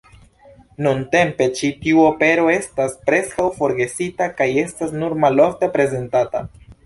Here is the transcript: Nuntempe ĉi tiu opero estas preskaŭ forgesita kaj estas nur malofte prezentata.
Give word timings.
Nuntempe 0.85 1.47
ĉi 1.59 1.69
tiu 1.83 1.99
opero 2.05 2.47
estas 2.55 2.97
preskaŭ 3.09 3.45
forgesita 3.59 4.29
kaj 4.41 4.49
estas 4.65 4.99
nur 5.03 5.17
malofte 5.27 5.73
prezentata. 5.77 6.43